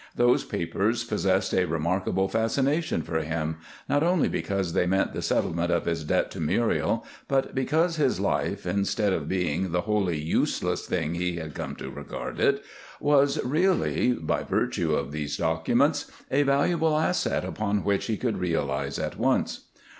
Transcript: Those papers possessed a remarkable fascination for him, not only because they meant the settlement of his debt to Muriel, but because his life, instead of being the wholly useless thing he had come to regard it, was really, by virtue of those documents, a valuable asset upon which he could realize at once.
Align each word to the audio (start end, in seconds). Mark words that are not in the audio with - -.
Those 0.15 0.43
papers 0.43 1.03
possessed 1.03 1.53
a 1.53 1.65
remarkable 1.65 2.27
fascination 2.27 3.03
for 3.03 3.19
him, 3.19 3.57
not 3.87 4.01
only 4.01 4.27
because 4.27 4.73
they 4.73 4.87
meant 4.87 5.13
the 5.13 5.21
settlement 5.21 5.69
of 5.71 5.85
his 5.85 6.03
debt 6.03 6.31
to 6.31 6.39
Muriel, 6.39 7.05
but 7.27 7.53
because 7.53 7.97
his 7.97 8.19
life, 8.19 8.65
instead 8.65 9.13
of 9.13 9.29
being 9.29 9.71
the 9.71 9.81
wholly 9.81 10.17
useless 10.19 10.87
thing 10.87 11.13
he 11.13 11.35
had 11.35 11.53
come 11.53 11.75
to 11.75 11.91
regard 11.91 12.39
it, 12.39 12.63
was 12.99 13.39
really, 13.45 14.13
by 14.13 14.41
virtue 14.41 14.95
of 14.95 15.11
those 15.11 15.37
documents, 15.37 16.09
a 16.31 16.41
valuable 16.41 16.97
asset 16.97 17.45
upon 17.45 17.83
which 17.83 18.05
he 18.07 18.17
could 18.17 18.39
realize 18.39 18.97
at 18.97 19.17
once. 19.19 19.67